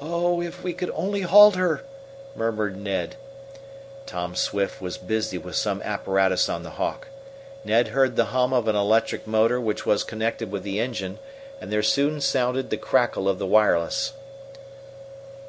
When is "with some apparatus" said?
5.38-6.48